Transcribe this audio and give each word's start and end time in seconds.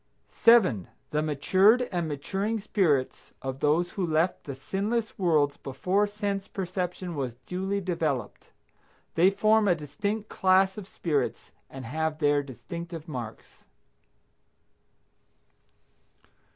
7. 0.31 0.87
The 1.11 1.21
matured 1.21 1.83
and 1.91 2.07
maturing 2.07 2.57
spirits 2.57 3.33
of 3.43 3.59
those 3.59 3.91
who 3.91 4.07
left 4.07 4.45
the 4.45 4.55
sinless 4.55 5.19
worlds 5.19 5.57
before 5.57 6.07
sense 6.07 6.47
perception 6.47 7.13
was 7.15 7.35
duly 7.45 7.79
developed. 7.81 8.51
They 9.13 9.29
form 9.29 9.67
a 9.67 9.75
distinct 9.75 10.27
class 10.27 10.75
of 10.75 10.87
spirits 10.87 11.51
and 11.69 11.85
have 11.85 12.17
their 12.17 12.41
distinctive 12.41 13.07
marks. 13.07 13.63